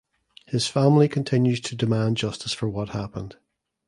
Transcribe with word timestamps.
His 0.47 0.65
family 0.65 1.07
continues 1.07 1.61
to 1.61 1.75
demand 1.75 2.17
justice 2.17 2.53
for 2.53 2.67
what 2.67 2.89
happened. 2.89 3.37